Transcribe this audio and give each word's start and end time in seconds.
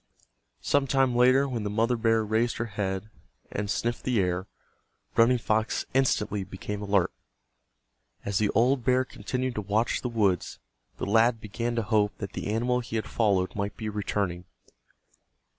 Some 0.63 0.87
time 0.87 1.15
later 1.15 1.47
when 1.47 1.61
the 1.63 1.69
mother 1.69 1.95
bear 1.95 2.25
raised 2.25 2.57
her 2.57 2.65
head 2.65 3.11
and 3.51 3.69
sniffed 3.69 4.03
the 4.03 4.19
air, 4.19 4.47
Running 5.15 5.37
Fox 5.37 5.85
instantly 5.93 6.43
became 6.43 6.81
alert. 6.81 7.13
As 8.25 8.39
the 8.39 8.49
old 8.55 8.83
bear 8.83 9.05
continued 9.05 9.53
to 9.53 9.61
watch 9.61 10.01
the 10.01 10.09
woods, 10.09 10.57
the 10.97 11.05
lad 11.05 11.39
began 11.39 11.75
to 11.75 11.83
hope 11.83 12.17
that 12.17 12.33
the 12.33 12.47
animal 12.47 12.79
he 12.79 12.95
had 12.95 13.05
followed 13.05 13.53
might 13.55 13.77
be 13.77 13.89
returning. 13.89 14.45